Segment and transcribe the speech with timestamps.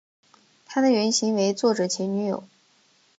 [0.65, 2.43] 她的原型为作者前女友。